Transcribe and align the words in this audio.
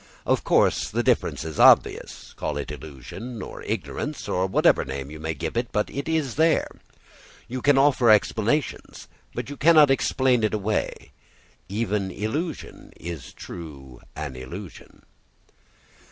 Of 0.25 0.43
course 0.43 0.89
the 0.89 1.03
difference 1.03 1.43
is 1.45 1.59
obvious. 1.59 2.33
Call 2.33 2.57
it 2.57 2.71
illusion 2.71 3.39
or 3.43 3.61
ignorance, 3.61 4.27
or 4.27 4.47
whatever 4.47 4.83
name 4.83 5.11
you 5.11 5.19
may 5.19 5.35
give 5.35 5.55
it, 5.55 5.69
it 5.89 6.09
is 6.09 6.37
there. 6.37 6.67
You 7.47 7.61
can 7.61 7.77
offer 7.77 8.09
explanations 8.09 9.07
but 9.35 9.47
you 9.51 9.57
cannot 9.57 9.91
explain 9.91 10.43
it 10.43 10.55
away. 10.55 11.11
Even 11.69 12.09
illusion 12.09 12.91
is 12.99 13.31
true 13.31 14.01
an 14.15 14.35
illusion. 14.35 15.03